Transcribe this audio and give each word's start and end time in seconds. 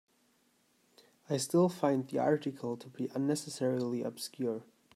I 1.29 1.37
still 1.37 1.69
find 1.69 2.07
the 2.07 2.17
article 2.17 2.75
to 2.75 2.89
be 2.89 3.11
unnecessarily 3.13 4.01
obscure. 4.01 4.63